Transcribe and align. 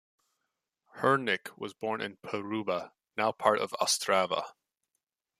Hurnik 0.97 1.55
was 1.59 1.75
born 1.75 2.01
in 2.01 2.17
Poruba, 2.17 2.93
now 3.15 3.31
part 3.31 3.59
of 3.59 3.69
Ostrava. 3.73 4.51